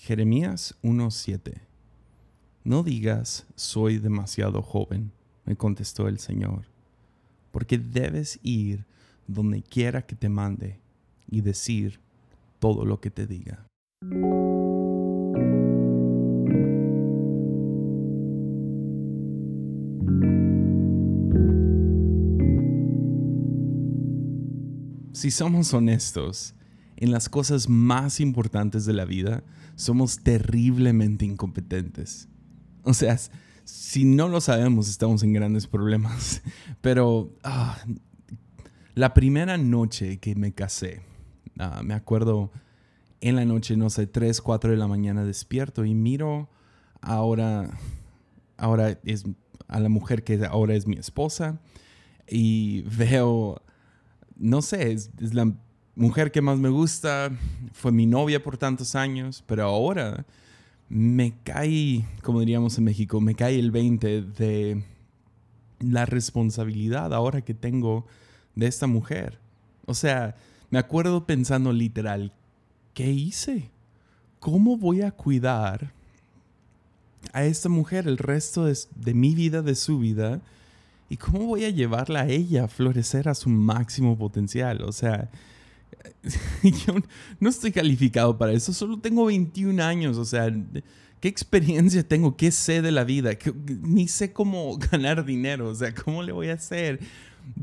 Jeremías 0.00 0.78
1:7 0.82 1.60
No 2.62 2.84
digas, 2.84 3.46
soy 3.56 3.98
demasiado 3.98 4.62
joven, 4.62 5.10
me 5.44 5.56
contestó 5.56 6.06
el 6.06 6.20
Señor, 6.20 6.66
porque 7.50 7.78
debes 7.78 8.38
ir 8.44 8.86
donde 9.26 9.60
quiera 9.60 10.06
que 10.06 10.14
te 10.14 10.28
mande 10.28 10.78
y 11.28 11.40
decir 11.40 11.98
todo 12.60 12.84
lo 12.84 13.00
que 13.00 13.10
te 13.10 13.26
diga. 13.26 13.66
Si 25.12 25.32
somos 25.32 25.74
honestos, 25.74 26.54
en 27.00 27.12
las 27.12 27.28
cosas 27.28 27.68
más 27.68 28.18
importantes 28.18 28.84
de 28.84 28.92
la 28.92 29.04
vida, 29.04 29.44
somos 29.76 30.18
terriblemente 30.18 31.24
incompetentes. 31.24 32.28
O 32.82 32.92
sea, 32.92 33.16
si 33.62 34.04
no 34.04 34.26
lo 34.28 34.40
sabemos, 34.40 34.88
estamos 34.88 35.22
en 35.22 35.32
grandes 35.32 35.68
problemas. 35.68 36.42
Pero 36.80 37.32
ah, 37.44 37.78
la 38.94 39.14
primera 39.14 39.56
noche 39.58 40.18
que 40.18 40.34
me 40.34 40.52
casé, 40.52 41.02
ah, 41.60 41.82
me 41.84 41.94
acuerdo 41.94 42.50
en 43.20 43.36
la 43.36 43.44
noche, 43.44 43.76
no 43.76 43.90
sé, 43.90 44.08
3, 44.08 44.40
4 44.40 44.72
de 44.72 44.76
la 44.76 44.88
mañana 44.88 45.24
despierto 45.24 45.84
y 45.84 45.94
miro 45.94 46.50
ahora, 47.00 47.78
ahora 48.56 48.98
es 49.04 49.24
a 49.68 49.78
la 49.78 49.88
mujer 49.88 50.24
que 50.24 50.44
ahora 50.46 50.74
es 50.74 50.88
mi 50.88 50.96
esposa 50.96 51.60
y 52.28 52.82
veo, 52.98 53.62
no 54.36 54.62
sé, 54.62 54.90
es 54.90 55.10
la 55.32 55.54
mujer 55.98 56.30
que 56.30 56.40
más 56.40 56.58
me 56.58 56.68
gusta, 56.68 57.30
fue 57.72 57.90
mi 57.90 58.06
novia 58.06 58.42
por 58.42 58.56
tantos 58.56 58.94
años, 58.94 59.42
pero 59.46 59.64
ahora 59.64 60.24
me 60.88 61.34
cae, 61.42 62.06
como 62.22 62.40
diríamos 62.40 62.78
en 62.78 62.84
México, 62.84 63.20
me 63.20 63.34
cae 63.34 63.58
el 63.58 63.72
20 63.72 64.22
de 64.22 64.84
la 65.80 66.06
responsabilidad 66.06 67.12
ahora 67.12 67.42
que 67.42 67.52
tengo 67.52 68.06
de 68.54 68.68
esta 68.68 68.86
mujer. 68.86 69.40
O 69.86 69.94
sea, 69.94 70.36
me 70.70 70.78
acuerdo 70.78 71.26
pensando 71.26 71.72
literal, 71.72 72.32
¿qué 72.94 73.10
hice? 73.10 73.68
¿Cómo 74.38 74.76
voy 74.76 75.02
a 75.02 75.10
cuidar 75.10 75.92
a 77.32 77.44
esta 77.44 77.68
mujer 77.68 78.06
el 78.06 78.18
resto 78.18 78.66
de, 78.66 78.78
de 78.94 79.14
mi 79.14 79.34
vida, 79.34 79.62
de 79.62 79.74
su 79.74 79.98
vida? 79.98 80.40
¿Y 81.10 81.16
cómo 81.16 81.40
voy 81.40 81.64
a 81.64 81.70
llevarla 81.70 82.20
a 82.20 82.28
ella 82.28 82.64
a 82.64 82.68
florecer 82.68 83.28
a 83.28 83.34
su 83.34 83.48
máximo 83.50 84.16
potencial? 84.16 84.82
O 84.82 84.92
sea, 84.92 85.28
yo 86.62 86.94
no 87.40 87.48
estoy 87.48 87.72
calificado 87.72 88.36
para 88.36 88.52
eso, 88.52 88.72
solo 88.72 88.98
tengo 88.98 89.26
21 89.26 89.82
años, 89.82 90.16
o 90.16 90.24
sea, 90.24 90.52
¿qué 91.20 91.28
experiencia 91.28 92.06
tengo? 92.06 92.36
¿Qué 92.36 92.50
sé 92.50 92.82
de 92.82 92.92
la 92.92 93.04
vida? 93.04 93.30
Ni 93.82 94.08
sé 94.08 94.32
cómo 94.32 94.78
ganar 94.92 95.24
dinero, 95.24 95.68
o 95.68 95.74
sea, 95.74 95.94
¿cómo 95.94 96.22
le 96.22 96.32
voy 96.32 96.48
a 96.48 96.54
hacer 96.54 97.00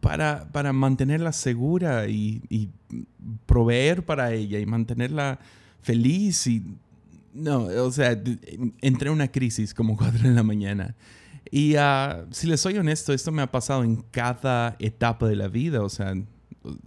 para, 0.00 0.48
para 0.52 0.72
mantenerla 0.72 1.32
segura 1.32 2.08
y, 2.08 2.70
proveer 3.46 4.04
para 4.04 4.32
ella 4.32 4.58
y 4.58 4.66
mantenerla 4.66 5.38
feliz? 5.80 6.46
Y, 6.46 6.62
no, 7.34 7.64
o 7.64 7.90
sea, 7.90 8.12
entré 8.80 9.08
en 9.08 9.14
una 9.14 9.28
crisis 9.28 9.74
como 9.74 9.96
4 9.96 10.28
de 10.28 10.34
la 10.34 10.42
mañana. 10.42 10.94
Y 11.50 11.76
uh, 11.76 12.26
si 12.30 12.46
les 12.46 12.60
soy 12.60 12.78
honesto, 12.78 13.12
esto 13.12 13.30
me 13.30 13.42
ha 13.42 13.50
pasado 13.50 13.84
en 13.84 13.96
cada 14.10 14.76
etapa 14.78 15.28
de 15.28 15.36
la 15.36 15.48
vida, 15.48 15.82
o 15.82 15.88
sea, 15.88 16.14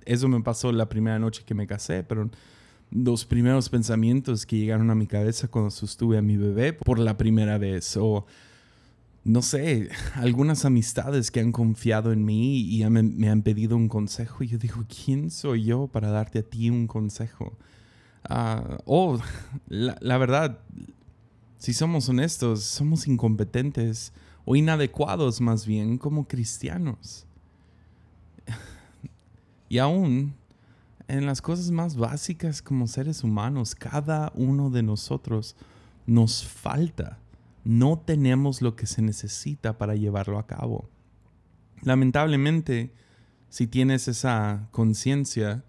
eso 0.05 0.27
me 0.27 0.41
pasó 0.41 0.71
la 0.71 0.89
primera 0.89 1.19
noche 1.19 1.43
que 1.45 1.53
me 1.53 1.67
casé, 1.67 2.03
pero 2.03 2.29
los 2.91 3.25
primeros 3.25 3.69
pensamientos 3.69 4.45
que 4.45 4.57
llegaron 4.57 4.89
a 4.89 4.95
mi 4.95 5.07
cabeza 5.07 5.47
cuando 5.47 5.71
sostuve 5.71 6.17
a 6.17 6.21
mi 6.21 6.37
bebé 6.37 6.73
por 6.73 6.99
la 6.99 7.17
primera 7.17 7.57
vez, 7.57 7.97
o 7.97 8.25
no 9.23 9.41
sé, 9.41 9.89
algunas 10.15 10.65
amistades 10.65 11.31
que 11.31 11.39
han 11.39 11.51
confiado 11.51 12.11
en 12.11 12.23
mí 12.23 12.59
y 12.59 12.87
me, 12.89 13.29
han 13.29 13.41
pedido 13.41 13.75
un 13.75 13.89
consejo, 13.89 14.43
y 14.43 14.47
yo 14.47 14.57
digo, 14.57 14.85
¿quién 14.87 15.31
soy 15.31 15.65
yo 15.65 15.87
para 15.87 16.09
darte 16.09 16.39
a 16.39 16.43
ti 16.43 16.69
un 16.69 16.87
consejo? 16.87 17.57
Uh, 18.29 18.77
o 18.85 19.19
la, 19.67 19.97
la 19.99 20.17
verdad, 20.17 20.59
si 21.57 21.73
somos 21.73 22.07
honestos, 22.09 22.63
somos 22.63 23.07
incompetentes 23.07 24.13
o 24.45 24.55
inadecuados 24.55 25.41
más 25.41 25.65
bien 25.65 25.97
como 25.97 26.27
cristianos. 26.27 27.25
Y 29.69 29.79
aún 29.79 30.35
en 31.07 31.25
las 31.25 31.41
cosas 31.41 31.71
más 31.71 31.95
básicas 31.95 32.61
como 32.61 32.87
seres 32.87 33.23
humanos, 33.23 33.75
cada 33.75 34.31
uno 34.35 34.69
de 34.69 34.83
nosotros 34.83 35.55
nos 36.05 36.45
falta. 36.45 37.19
No 37.63 37.99
tenemos 37.99 38.61
lo 38.61 38.75
que 38.75 38.87
se 38.87 39.01
necesita 39.01 39.77
para 39.77 39.95
llevarlo 39.95 40.39
a 40.39 40.47
cabo. 40.47 40.89
Lamentablemente, 41.81 42.91
si 43.49 43.67
tienes 43.67 44.07
esa 44.07 44.67
conciencia, 44.71 45.63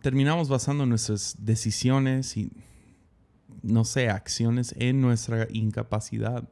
terminamos 0.00 0.48
basando 0.48 0.86
nuestras 0.86 1.36
decisiones 1.38 2.36
y, 2.36 2.50
no 3.62 3.84
sé, 3.84 4.08
acciones 4.08 4.74
en 4.78 5.00
nuestra 5.00 5.46
incapacidad. 5.50 6.48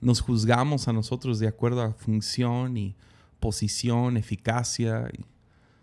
Nos 0.00 0.20
juzgamos 0.20 0.88
a 0.88 0.92
nosotros 0.92 1.38
de 1.38 1.48
acuerdo 1.48 1.82
a 1.82 1.92
función 1.92 2.76
y 2.76 2.96
posición, 3.40 4.16
eficacia. 4.16 5.10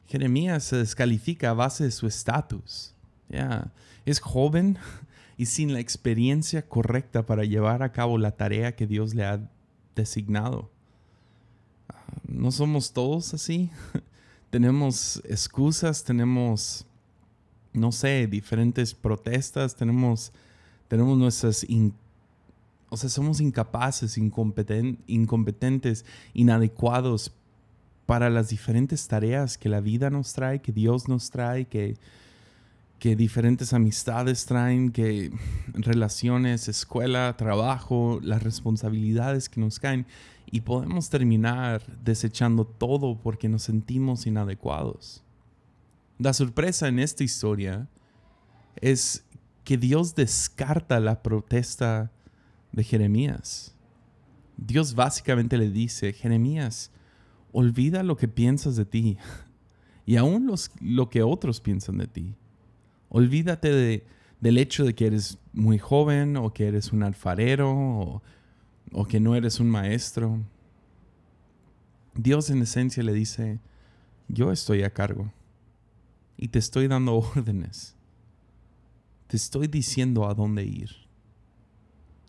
Jeremías 0.07 0.63
se 0.63 0.77
descalifica 0.77 1.49
a 1.49 1.53
base 1.53 1.83
de 1.83 1.91
su 1.91 2.07
estatus. 2.07 2.93
Es 4.05 4.19
joven 4.19 4.77
y 5.37 5.47
sin 5.47 5.73
la 5.73 5.79
experiencia 5.79 6.67
correcta 6.67 7.25
para 7.25 7.43
llevar 7.43 7.83
a 7.83 7.91
cabo 7.91 8.17
la 8.17 8.31
tarea 8.31 8.75
que 8.75 8.87
Dios 8.87 9.13
le 9.13 9.25
ha 9.25 9.49
designado. 9.95 10.69
No 12.25 12.51
somos 12.51 12.93
todos 12.93 13.33
así. 13.33 13.69
tenemos 14.49 15.21
excusas, 15.25 16.03
tenemos, 16.03 16.85
no 17.73 17.91
sé, 17.91 18.27
diferentes 18.27 18.93
protestas, 18.93 19.75
tenemos, 19.75 20.31
tenemos 20.87 21.17
nuestras 21.17 21.65
o 22.89 22.95
sea, 22.95 23.09
somos 23.09 23.41
incapaces, 23.41 24.17
incompetentes, 24.17 26.05
inadecuados 26.33 27.33
para 28.07 28.29
las 28.29 28.47
diferentes 28.47 29.07
tareas 29.07 29.57
que 29.57 29.67
la 29.69 29.81
vida 29.81 30.09
nos 30.09 30.33
trae, 30.33 30.61
que 30.61 30.71
Dios 30.71 31.09
nos 31.09 31.29
trae, 31.29 31.65
que, 31.65 31.97
que 32.99 33.17
diferentes 33.17 33.73
amistades 33.73 34.45
traen, 34.45 34.91
que 34.91 35.29
relaciones, 35.73 36.69
escuela, 36.69 37.35
trabajo, 37.37 38.19
las 38.23 38.41
responsabilidades 38.41 39.49
que 39.49 39.59
nos 39.59 39.77
caen. 39.77 40.07
Y 40.49 40.61
podemos 40.61 41.09
terminar 41.09 41.83
desechando 42.01 42.65
todo 42.65 43.19
porque 43.19 43.49
nos 43.49 43.63
sentimos 43.63 44.25
inadecuados. 44.25 45.21
La 46.17 46.31
sorpresa 46.31 46.87
en 46.87 46.99
esta 46.99 47.25
historia 47.25 47.89
es 48.77 49.25
que 49.65 49.77
Dios 49.77 50.15
descarta 50.15 51.01
la 51.01 51.21
protesta 51.21 52.09
de 52.71 52.85
Jeremías. 52.85 53.75
Dios 54.55 54.95
básicamente 54.95 55.57
le 55.57 55.69
dice, 55.69 56.13
Jeremías, 56.13 56.89
olvida 57.51 58.03
lo 58.03 58.17
que 58.17 58.27
piensas 58.27 58.75
de 58.75 58.85
ti 58.85 59.17
y 60.05 60.15
aún 60.15 60.47
los, 60.47 60.71
lo 60.79 61.09
que 61.09 61.23
otros 61.23 61.59
piensan 61.59 61.97
de 61.97 62.07
ti. 62.07 62.35
Olvídate 63.09 63.71
de, 63.71 64.05
del 64.39 64.57
hecho 64.57 64.85
de 64.85 64.95
que 64.95 65.07
eres 65.07 65.37
muy 65.53 65.77
joven 65.77 66.37
o 66.37 66.53
que 66.53 66.67
eres 66.67 66.93
un 66.93 67.03
alfarero 67.03 67.71
o, 67.71 68.21
o 68.91 69.05
que 69.05 69.19
no 69.19 69.35
eres 69.35 69.59
un 69.59 69.69
maestro. 69.69 70.39
Dios 72.15 72.49
en 72.49 72.61
esencia 72.61 73.03
le 73.03 73.13
dice, 73.13 73.59
yo 74.27 74.51
estoy 74.51 74.83
a 74.83 74.93
cargo 74.93 75.31
y 76.37 76.49
te 76.49 76.59
estoy 76.59 76.87
dando 76.87 77.15
órdenes. 77.35 77.95
Te 79.27 79.35
estoy 79.35 79.67
diciendo 79.67 80.27
a 80.29 80.33
dónde 80.33 80.63
ir. 80.63 80.91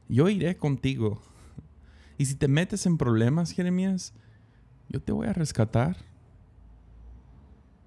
Yo 0.08 0.28
iré 0.28 0.56
contigo. 0.56 1.22
Y 2.20 2.24
si 2.24 2.34
te 2.34 2.48
metes 2.48 2.84
en 2.84 2.98
problemas, 2.98 3.52
Jeremías, 3.52 4.12
yo 4.88 5.00
te 5.00 5.12
voy 5.12 5.26
a 5.26 5.32
rescatar. 5.32 5.96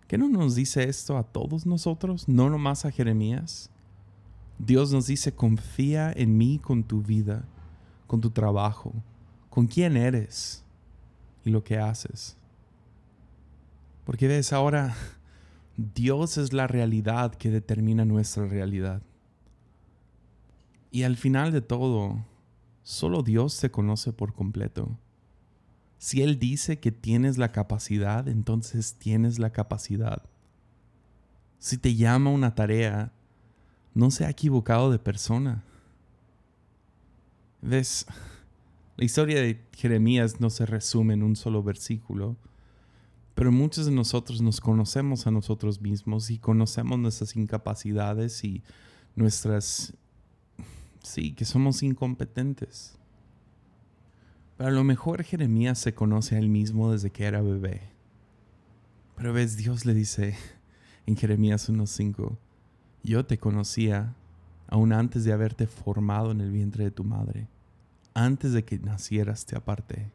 ¿Qué 0.07 0.17
no 0.17 0.29
nos 0.29 0.55
dice 0.55 0.83
esto 0.83 1.17
a 1.17 1.23
todos 1.23 1.65
nosotros, 1.65 2.27
no 2.27 2.49
nomás 2.49 2.85
a 2.85 2.91
Jeremías? 2.91 3.69
Dios 4.59 4.91
nos 4.91 5.07
dice, 5.07 5.33
confía 5.33 6.11
en 6.11 6.37
mí 6.37 6.59
con 6.59 6.83
tu 6.83 7.01
vida, 7.01 7.45
con 8.07 8.21
tu 8.21 8.29
trabajo, 8.29 8.93
con 9.49 9.67
quién 9.67 9.97
eres 9.97 10.63
y 11.43 11.49
lo 11.49 11.63
que 11.63 11.77
haces. 11.77 12.37
Porque 14.05 14.27
ves, 14.27 14.53
ahora 14.53 14.95
Dios 15.77 16.37
es 16.37 16.53
la 16.53 16.67
realidad 16.67 17.33
que 17.33 17.49
determina 17.49 18.05
nuestra 18.05 18.45
realidad. 18.45 19.01
Y 20.91 21.03
al 21.03 21.15
final 21.15 21.51
de 21.51 21.61
todo, 21.61 22.25
solo 22.83 23.23
Dios 23.23 23.53
se 23.53 23.71
conoce 23.71 24.11
por 24.11 24.33
completo. 24.33 24.97
Si 26.01 26.23
Él 26.23 26.39
dice 26.39 26.79
que 26.79 26.91
tienes 26.91 27.37
la 27.37 27.51
capacidad, 27.51 28.27
entonces 28.27 28.95
tienes 28.95 29.37
la 29.37 29.51
capacidad. 29.51 30.23
Si 31.59 31.77
te 31.77 31.93
llama 31.93 32.31
una 32.31 32.55
tarea, 32.55 33.13
no 33.93 34.09
se 34.09 34.25
ha 34.25 34.31
equivocado 34.31 34.89
de 34.89 34.97
persona. 34.97 35.63
¿Ves? 37.61 38.07
La 38.97 39.05
historia 39.05 39.41
de 39.41 39.63
Jeremías 39.73 40.41
no 40.41 40.49
se 40.49 40.65
resume 40.65 41.13
en 41.13 41.21
un 41.21 41.35
solo 41.35 41.61
versículo, 41.61 42.35
pero 43.35 43.51
muchos 43.51 43.85
de 43.85 43.91
nosotros 43.91 44.41
nos 44.41 44.59
conocemos 44.59 45.27
a 45.27 45.31
nosotros 45.31 45.81
mismos 45.81 46.31
y 46.31 46.39
conocemos 46.39 46.97
nuestras 46.97 47.35
incapacidades 47.35 48.43
y 48.43 48.63
nuestras... 49.15 49.93
Sí, 51.03 51.33
que 51.33 51.45
somos 51.45 51.83
incompetentes. 51.83 52.97
Pero 54.61 54.69
a 54.69 54.75
lo 54.75 54.83
mejor 54.83 55.23
Jeremías 55.23 55.79
se 55.79 55.95
conoce 55.95 56.35
a 56.35 56.37
él 56.37 56.47
mismo 56.47 56.91
desde 56.91 57.09
que 57.09 57.25
era 57.25 57.41
bebé. 57.41 57.81
Pero 59.15 59.33
ves, 59.33 59.57
Dios 59.57 59.87
le 59.87 59.95
dice 59.95 60.35
en 61.07 61.15
Jeremías 61.15 61.67
1.5, 61.67 62.37
yo 63.01 63.25
te 63.25 63.39
conocía 63.39 64.13
aún 64.67 64.93
antes 64.93 65.23
de 65.23 65.33
haberte 65.33 65.65
formado 65.65 66.29
en 66.29 66.41
el 66.41 66.51
vientre 66.51 66.83
de 66.83 66.91
tu 66.91 67.03
madre. 67.03 67.47
Antes 68.13 68.53
de 68.53 68.63
que 68.63 68.77
nacieras 68.77 69.47
te 69.47 69.57
aparté 69.57 70.11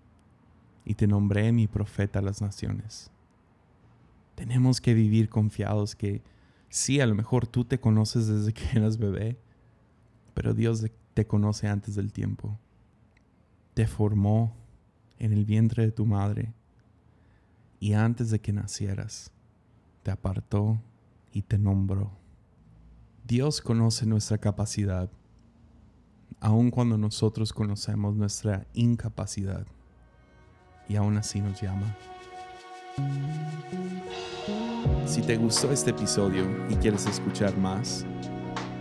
y 0.84 0.94
te 0.94 1.08
nombré 1.08 1.50
mi 1.50 1.66
profeta 1.66 2.20
a 2.20 2.22
las 2.22 2.40
naciones. 2.40 3.10
Tenemos 4.36 4.80
que 4.80 4.94
vivir 4.94 5.28
confiados 5.28 5.96
que 5.96 6.22
sí, 6.68 7.00
a 7.00 7.06
lo 7.06 7.16
mejor 7.16 7.48
tú 7.48 7.64
te 7.64 7.80
conoces 7.80 8.28
desde 8.28 8.52
que 8.52 8.78
eras 8.78 8.96
bebé, 8.96 9.40
pero 10.34 10.54
Dios 10.54 10.86
te 11.14 11.26
conoce 11.26 11.66
antes 11.66 11.96
del 11.96 12.12
tiempo. 12.12 12.56
Te 13.76 13.86
formó 13.86 14.56
en 15.18 15.34
el 15.34 15.44
vientre 15.44 15.84
de 15.84 15.92
tu 15.92 16.06
madre 16.06 16.54
y 17.78 17.92
antes 17.92 18.30
de 18.30 18.40
que 18.40 18.50
nacieras, 18.50 19.30
te 20.02 20.10
apartó 20.10 20.80
y 21.30 21.42
te 21.42 21.58
nombró. 21.58 22.10
Dios 23.26 23.60
conoce 23.60 24.06
nuestra 24.06 24.38
capacidad 24.38 25.10
aun 26.40 26.70
cuando 26.70 26.96
nosotros 26.96 27.52
conocemos 27.52 28.16
nuestra 28.16 28.66
incapacidad 28.72 29.66
y 30.88 30.96
aún 30.96 31.18
así 31.18 31.42
nos 31.42 31.60
llama. 31.60 31.94
Si 35.04 35.20
te 35.20 35.36
gustó 35.36 35.70
este 35.70 35.90
episodio 35.90 36.46
y 36.70 36.76
quieres 36.76 37.04
escuchar 37.04 37.54
más, 37.58 38.06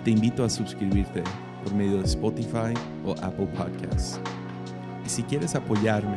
te 0.05 0.11
invito 0.11 0.45
a 0.45 0.49
suscribirte 0.49 1.21
por 1.65 1.73
medio 1.73 1.97
de 1.97 2.05
Spotify 2.05 2.73
o 3.03 3.11
Apple 3.21 3.47
Podcasts. 3.57 4.21
Y 5.05 5.09
si 5.09 5.23
quieres 5.23 5.55
apoyarme 5.55 6.15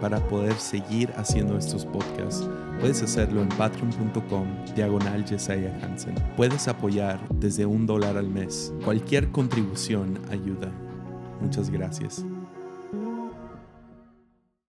para 0.00 0.18
poder 0.28 0.54
seguir 0.54 1.12
haciendo 1.16 1.58
estos 1.58 1.84
podcasts, 1.84 2.48
puedes 2.80 3.02
hacerlo 3.02 3.42
en 3.42 3.48
patreon.com 3.48 4.46
diagonal 4.74 5.24
Hansen. 5.82 6.14
Puedes 6.36 6.68
apoyar 6.68 7.20
desde 7.34 7.66
un 7.66 7.86
dólar 7.86 8.16
al 8.16 8.28
mes. 8.28 8.72
Cualquier 8.84 9.30
contribución 9.30 10.18
ayuda. 10.30 10.70
Muchas 11.40 11.70
gracias. 11.70 12.24